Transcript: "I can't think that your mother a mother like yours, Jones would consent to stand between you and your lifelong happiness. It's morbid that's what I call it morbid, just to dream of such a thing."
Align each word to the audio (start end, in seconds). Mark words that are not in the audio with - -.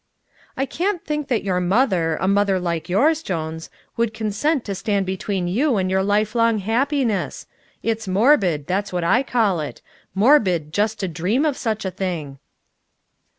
"I 0.57 0.65
can't 0.65 1.05
think 1.05 1.27
that 1.27 1.43
your 1.43 1.59
mother 1.59 2.17
a 2.19 2.27
mother 2.27 2.59
like 2.59 2.89
yours, 2.89 3.21
Jones 3.21 3.69
would 3.97 4.15
consent 4.15 4.65
to 4.65 4.73
stand 4.73 5.05
between 5.05 5.47
you 5.47 5.77
and 5.77 5.91
your 5.91 6.01
lifelong 6.01 6.57
happiness. 6.57 7.45
It's 7.83 8.07
morbid 8.07 8.65
that's 8.65 8.91
what 8.91 9.03
I 9.03 9.21
call 9.21 9.59
it 9.59 9.83
morbid, 10.15 10.73
just 10.73 10.99
to 11.01 11.07
dream 11.07 11.45
of 11.45 11.55
such 11.55 11.85
a 11.85 11.91
thing." 11.91 12.39